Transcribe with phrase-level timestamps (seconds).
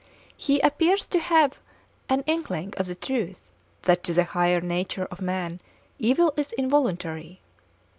[0.35, 1.59] He appears to have
[2.09, 3.51] an inkling of the truth
[3.83, 5.59] that to the higher nature of man
[5.99, 7.39] evil is involuntary.